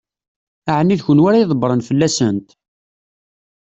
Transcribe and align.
Ɛni 0.77 0.95
d 0.99 1.01
kenwi 1.05 1.25
ara 1.29 1.41
ydebbṛen 1.41 1.85
fell-asent? 1.87 2.49